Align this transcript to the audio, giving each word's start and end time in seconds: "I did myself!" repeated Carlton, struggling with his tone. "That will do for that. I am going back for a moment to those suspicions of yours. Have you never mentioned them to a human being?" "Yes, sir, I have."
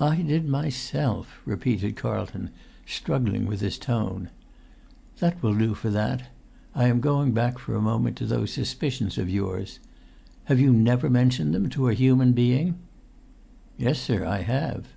"I 0.00 0.22
did 0.22 0.48
myself!" 0.48 1.40
repeated 1.44 1.94
Carlton, 1.94 2.50
struggling 2.84 3.46
with 3.46 3.60
his 3.60 3.78
tone. 3.78 4.28
"That 5.20 5.40
will 5.40 5.54
do 5.56 5.74
for 5.74 5.88
that. 5.88 6.26
I 6.74 6.88
am 6.88 6.98
going 6.98 7.30
back 7.30 7.60
for 7.60 7.76
a 7.76 7.80
moment 7.80 8.16
to 8.16 8.26
those 8.26 8.52
suspicions 8.52 9.18
of 9.18 9.30
yours. 9.30 9.78
Have 10.46 10.58
you 10.58 10.72
never 10.72 11.08
mentioned 11.08 11.54
them 11.54 11.68
to 11.70 11.86
a 11.88 11.94
human 11.94 12.32
being?" 12.32 12.74
"Yes, 13.78 14.00
sir, 14.00 14.26
I 14.26 14.40
have." 14.42 14.88